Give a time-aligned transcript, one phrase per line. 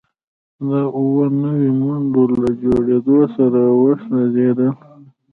[0.69, 4.71] د اووه نوي منډو له جوړیدو سره وسوځیدل